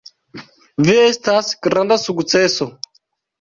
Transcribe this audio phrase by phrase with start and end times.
[0.87, 2.69] Vi estas granda sukceso.